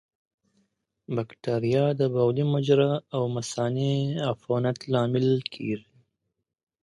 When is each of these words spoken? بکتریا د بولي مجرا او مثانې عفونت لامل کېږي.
بکتریا 1.15 1.85
د 1.99 2.01
بولي 2.13 2.43
مجرا 2.53 2.93
او 3.15 3.23
مثانې 3.35 3.93
عفونت 4.29 4.77
لامل 4.91 5.29
کېږي. 5.53 5.89